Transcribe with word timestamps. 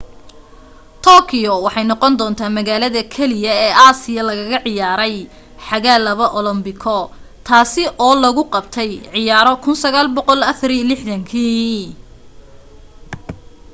tokyo 1.05 1.51
waxay 1.65 1.85
noqondoontaa 1.91 2.55
magaalada 2.57 3.01
kaliya 3.15 3.51
ee 3.65 3.73
aasiya 3.85 4.21
lagaga 4.29 4.59
ciyaaray 4.65 5.15
xagaa 5.67 5.99
laba 6.05 6.25
olombiko 6.39 6.97
taasi 7.47 7.83
loo 7.99 8.13
lagu 8.23 8.43
qabtay 8.53 8.89
ciyaaro 9.13 9.53
1964kii 9.63 11.83